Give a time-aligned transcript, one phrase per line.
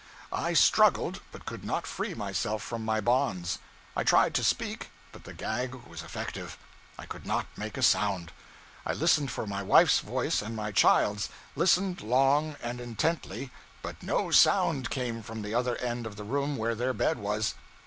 [0.33, 3.59] I struggled, but could not free myself from my bonds.
[3.95, 6.57] I tried to speak, but the gag was effective;
[6.97, 8.31] I could not make a sound.
[8.83, 13.51] I listened for my wife's voice and my child's listened long and intently,
[13.83, 17.53] but no sound came from the other end of the room where their bed was.